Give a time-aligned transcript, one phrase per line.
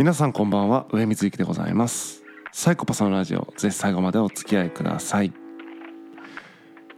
[0.00, 0.86] 皆さんこんばんは。
[0.92, 2.22] 上水幸でございます。
[2.52, 3.52] サイコパスのラジオ。
[3.58, 5.30] ぜひ最後までお付き合いください。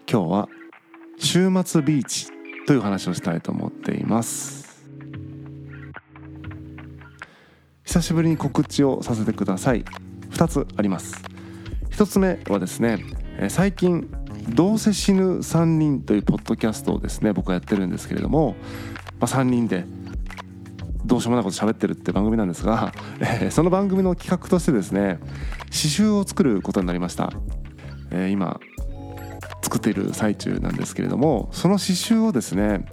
[0.08, 0.48] 今日は
[1.18, 2.28] 週末ビーチ
[2.64, 4.86] という話をしたいと思っています。
[7.82, 9.84] 久しぶりに告知をさせてください。
[10.30, 11.24] 2つあります。
[11.90, 13.04] 1つ目はですね
[13.48, 14.08] 最近
[14.50, 18.54] どうせ死ぬ3人というポッドキャストをですね僕はやってるんですけれども、
[19.18, 19.86] まあ、3人で
[21.04, 25.18] どうしようもないこと喋ってるって番組なんですが、えー、その番組の企画としてですね
[25.66, 27.32] 刺繍を作ることになりました、
[28.10, 28.60] えー、今
[29.62, 32.86] 作っている最中なんですけれどもその刺繍をですね、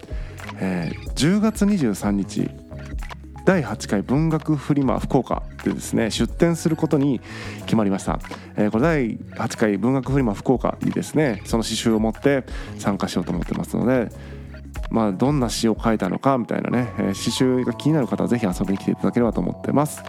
[0.59, 2.49] えー、10月23日
[3.45, 7.19] 第8回文学フリマ福岡でですね出展することに
[7.61, 8.19] 決まりました、
[8.55, 12.43] えー、これ第8回文学フリマ福岡にですねその刺繍を持って
[12.77, 14.09] 参加しようと思ってますので
[14.89, 20.03] まあ、どんな詩を書いたのかみたいなね、えー、詩集が気になる方はぜひ遊びに来ていただければと思ってます。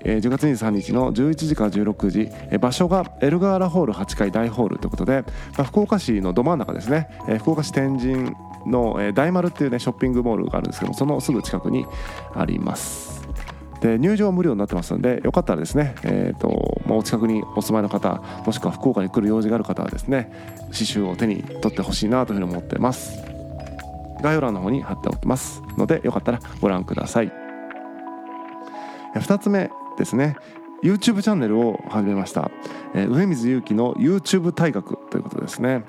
[0.00, 5.24] えー、10月23日の11時から16時、えー、場所がエルガーラホール8階大ホールということで、
[5.56, 8.32] まあ、福岡市のど真ん中ですね、えー、福岡市天神
[8.66, 11.84] の、えー、大丸っていうねショッピングモールがあるんですけどそのすぐ近くに
[12.34, 13.26] あります。
[13.80, 20.30] で入場無料になってますのでよかったらですね、えーとまあ、お近くにお住まいの方もしくは福岡に来る用事がある方はですね
[20.66, 23.35] 刺繍を手に取ってほしいなというふうに思ってます。
[24.20, 27.32] 概要欄の方に貼っておきますのでよかったらご覧ください。
[29.14, 30.36] 2つ目ですね。
[30.82, 32.50] YouTube チャンネルを始めました、
[32.94, 35.84] えー、上水祐樹の YouTube 大学ということですね。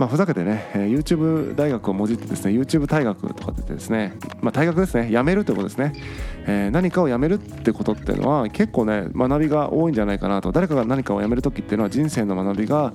[0.00, 5.92] まあ、ふざけてね、えー、YouTube 大学をもじってですね YouTube 大学とかってですね、まあ、大学ですね辞めるということですね、
[6.46, 12.94] えー、何かを辞めるってことっていうのは結構ね学びが多いんじゃないかなと誰かが何かを辞める時っていうのは人生の学びが、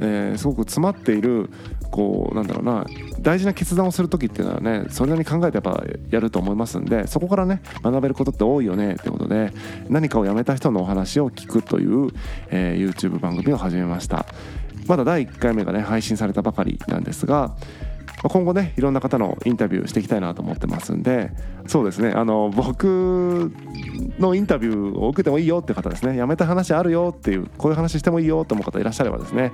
[0.00, 1.50] えー、すごく詰まっている
[1.92, 2.84] こうなんだろうな
[3.20, 9.52] 大事な決断をする時っていうのはねそれなりに考えてやっぱやると思いますんでそこからね学べることって多いよねってことで
[9.88, 12.08] 何かを辞めた人のお話を聞くという、
[12.48, 14.26] えー、YouTube 番組を始めました。
[14.86, 17.54] まだ第1回目がね配信されたばかりなんですが
[18.22, 21.30] 今後ねいろんな方のインタビューしていきたいなと思ってますんで
[21.66, 23.52] そうですねあの僕
[24.18, 29.52] のインタビューを受けてもいいよって方ですねやめた話あるよっていうこういう話してもいいよと思う方いらっしゃればですね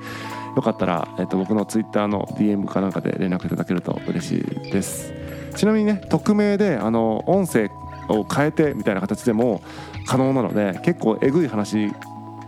[0.57, 5.13] よかったら、えっと、僕の Twitter の DM かなんかで連絡いただけると嬉しいです。
[5.55, 7.71] ちなみにね匿名であの音声
[8.09, 9.63] を変えてみたいな形でも
[10.07, 11.93] 可能なので結構えぐい話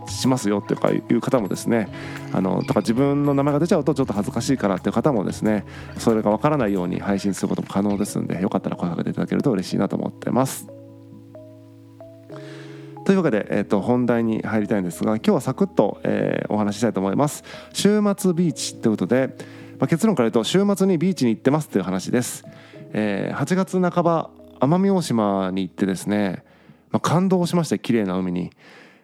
[0.09, 1.89] しますよっていうかいう方もですね
[2.33, 5.65] あのとか自分の名前が出ちゃうとちょっと恥ずかしいからっていう方もですね
[5.97, 10.67] それがわからないように配信することも可能ですんでよかったら声かけていただけると嬉しいなと思ってます。
[13.05, 17.43] というわけで、えー、と本題に入りたいんですが今日はサクッと、えー、お話ししたいと思います。
[17.73, 19.35] 週末ビーチということで、
[19.79, 22.43] まあ、結論から言うと週末にビーチに行ってますという話です、
[22.93, 26.43] えー、8月半ば奄美大島に行ってですね、
[26.91, 28.51] まあ、感動しました綺麗な海に。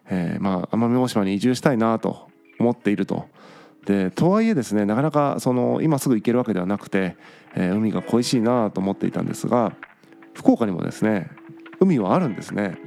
[0.10, 2.28] えー、まあ奄美大島に移住したいなと
[2.60, 3.26] 思っていると。
[3.86, 7.16] でとはいえですねなかなかその今すぐ行けるわけではなくて、
[7.56, 9.74] えー、海が恋しいなと思っていたんですが
[10.34, 11.30] 福岡にもですね
[11.80, 12.78] 海はあるんですね。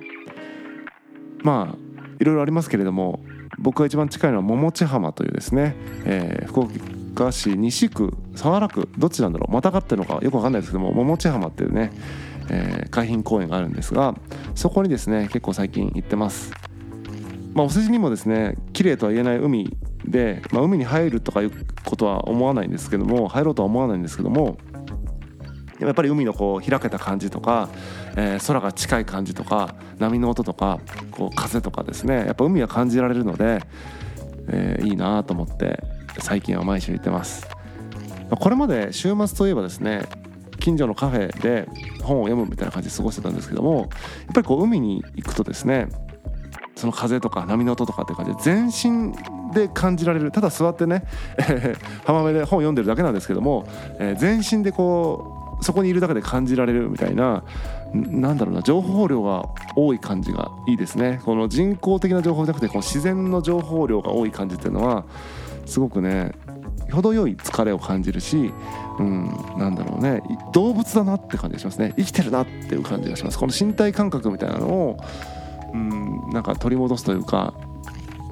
[1.42, 1.78] まあ
[2.18, 3.20] いろいろありますけれども
[3.58, 5.74] 僕が一番近いのは桃地浜というですね、
[6.04, 6.60] えー、福
[7.14, 11.92] 岡市西区早良区どっちなんだろうまたがってるのかよく分かんないですけども桃地浜っていうね、
[12.50, 14.14] えー、海浜公園があるんですが
[14.54, 16.52] そこにですね結構最近行ってます
[17.58, 24.58] まあ、お世辞にもですね綺麗とは言えない海で、まあ、海に入るとかいうことは思わないんですけども入ろうとは思わないんですけども
[25.80, 27.68] やっぱり海のこう開けた感じとか、
[28.16, 30.78] えー、空が近い感じとか波の音とか
[31.10, 33.60] こう風とかですねやっぱ海は感じられるので、
[34.46, 35.82] えー、いいなと思って
[36.20, 37.48] 最近は毎週行ってます。
[38.30, 40.02] これまで週末といえばですね
[40.60, 41.66] 近所のカフェで
[42.02, 43.88] 本を読むみたいな感じで過ごしてたんですけどもやっ
[44.34, 45.88] ぱりこう海に行くとですね
[46.78, 49.12] その風とか波の音とかって感じで全身
[49.52, 50.30] で感じられる。
[50.30, 51.02] ただ座ってね
[52.06, 53.66] 浜辺で本読んでるだけなんですけども、
[53.98, 57.42] えー、全身でこうそこにいるだけで感じられるみたいな
[57.92, 61.20] なんだろうな情報量が多い感じがいいですね。
[61.24, 65.04] この人工的な情報じゃなくてこの自然の情報量が多い感じっていうのは
[65.66, 66.30] すごくね
[66.92, 68.52] 程よい疲れを感じるし、
[69.00, 69.26] うん、
[69.56, 70.22] なんだろうね
[70.52, 71.94] 動物だなって感じがしますね。
[71.96, 73.38] 生きてるなっていう感じがします。
[73.38, 74.98] この身体感覚みたいなのを
[75.72, 77.54] うんなんか取り戻すというか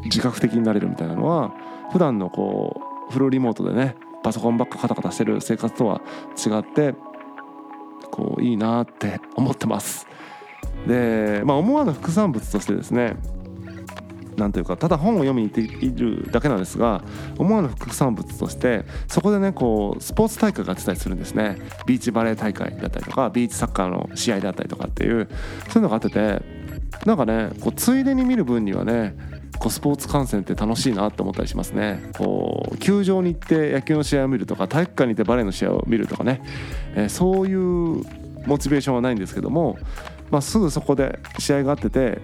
[0.05, 1.53] 自覚的になれるみたいなのは
[1.93, 2.81] 普段のこ
[3.11, 6.00] うフルリモートでねパソコンばっかカタカタしてる生活とは
[6.37, 6.94] 違って
[8.11, 10.06] こういいなって思ってます。
[10.87, 13.17] でまあ思わぬ副産物としてですね
[14.37, 17.03] なんというかただ本を読みに行っているだけなんですが
[17.38, 21.59] 思わぬ副産物としてそこでねこうスポーツ大会があったりするんですね。
[21.87, 25.29] ビーチバレー大会だったりとかビーチサッカーの試合だったりとかっていう
[25.69, 26.43] そういうのがあってて
[27.05, 29.15] なんかねこうついでに見る分にはね
[29.59, 32.11] こうスポーツ観戦って楽しいなって思ったりしますね。
[32.17, 36.43] こう球場に行って野球の試合を見るとか体育館に行ってバレーの試合を見るとかね、
[36.95, 38.05] えー、そういう
[38.47, 39.79] モチベーションはないんですけども、
[40.31, 42.21] まあ、すぐそこで試合があってて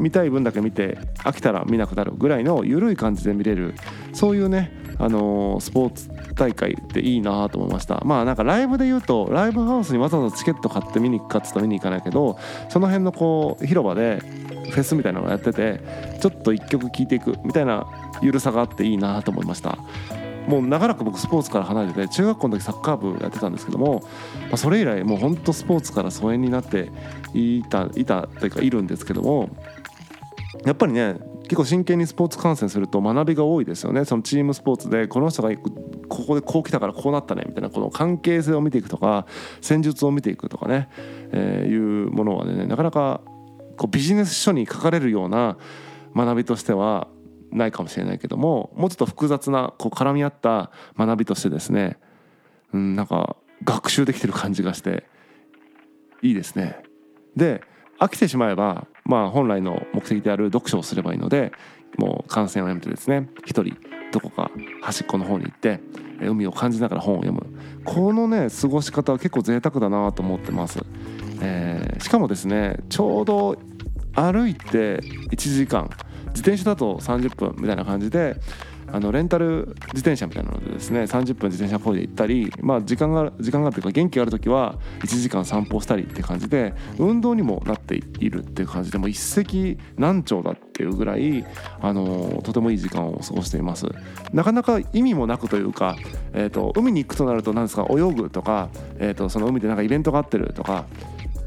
[0.00, 3.74] 見たい分だけ見て飽きたら見なくなるぐらいの緩い感じで見れる
[4.12, 8.02] そういうね、あの、スポーツ大会っていいなと思いました。
[8.04, 12.38] まあなんかライブで言うとライブハウスにわざわざチケット買って見に行くかっつったら見に行かないけど
[12.68, 14.20] その辺のこう広場で
[14.70, 15.80] フェスみたいなのをやってて
[16.20, 17.86] ちょっと1曲聴いていくみたいな
[18.22, 19.78] 緩さがあっていいなと思いました。
[20.46, 24.04] もう長らく僕スポーツから離れてて中学校の時サッカー部やってたんですけども、
[24.42, 26.88] まあ、それ以来もう本当スポーツから疎遠になって
[27.34, 29.50] いたいたというかいるんですけども
[30.64, 31.16] やっぱりね
[31.46, 35.50] 結構真剣にスポーツ観戦すると学びが多いですよねそのチームスポーツでこの人が
[36.08, 39.26] ここでこう来たからこうなったねみたいなこの関係性を見ていくとか
[39.60, 40.88] 戦術を見ていくとかね、
[41.32, 43.20] えー、いうものはねなかなか
[43.76, 45.56] こうビジネス書に書かれるような
[46.14, 47.08] 学びとしては
[47.52, 51.98] ないかもしれないけどももうちょっと複雑なこう絡み合った学びとしてですね、
[52.72, 55.04] うん、なんか学習できてる感じがして
[56.22, 56.82] いいですね。
[57.36, 57.62] で
[57.98, 61.52] 飽きてしまえば、まあ、本来の目的である読書をすればいいので
[61.96, 63.76] もう観戦をやめてですね一人
[64.12, 64.50] どこか
[64.82, 65.80] 端っこの方に行って
[66.20, 67.46] 海を感じながら本を読む
[67.84, 70.80] このね過ごし方は結構贅沢だなと思ってます。
[71.40, 73.56] えー、しかもですねちょうど
[74.14, 75.00] 歩いて
[75.30, 75.90] 1時間
[76.28, 78.36] 自転車だと30分みたいな感じで
[78.92, 88.00] あのレンタル自転車みたいなのでですね30分自転車こいで行ったり、まあ、時間が時間があるというか元気がある時は1時間散歩したりって感じで運動にもなってい
[88.30, 91.44] るっていう感じでもう一石何鳥だっていうぐらい
[91.80, 93.86] あのとてもいい時間を過ごしています。
[94.32, 95.96] なかなか意味もなくというか、
[96.32, 98.68] えーと、海に行くとなると何ですか泳ぐとか、
[98.98, 100.86] えーとその海でなんかイベントがあってるとか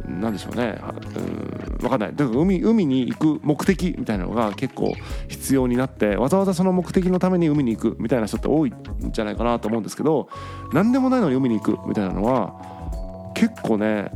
[0.10, 0.80] なんでしょうね。
[1.16, 2.16] うん分かんない。
[2.16, 4.94] だから海海に行く目的みたいなのが結構
[5.28, 10.30] 必要になってわざわざその目的のために海に行くみたいな人って多いんじゃないかなと思うんですけど
[10.74, 14.12] 何でもないのに海に行くみたいなのは結構ね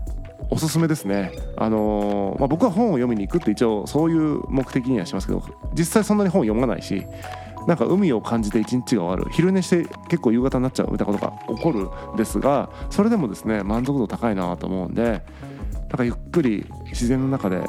[0.50, 5.42] おすすめですね、あのー、まあ、僕は本を読みに行くって一応そういう目的にはしますけど
[5.74, 7.08] 実際そんなに本読まないし
[7.66, 9.32] なんか海を感じて一日が終わる。
[9.34, 15.22] 昼寝して結構夕方になっちゃうみたいなことが起こるんですがそれでもですね満足度高いなと思うんで
[15.94, 17.62] なんかゆっくり自然の中で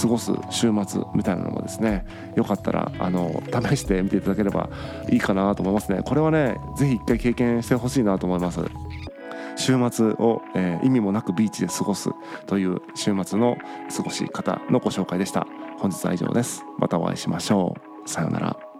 [0.00, 2.04] 過ごす週末みたいなのもですね
[2.34, 4.68] よかったらあの試してみていただければ
[5.08, 6.02] いいかなと思いますね。
[6.04, 8.60] これはね是非一回経験してほしいなと思います。
[9.56, 12.10] 週末を、えー、意味もなくビーチで過ごす
[12.46, 13.56] という週末の
[13.96, 15.46] 過ごし方のご紹介でした。
[15.78, 16.64] 本日は以上です。
[16.78, 18.08] またお会いしましょう。
[18.08, 18.73] さようなら。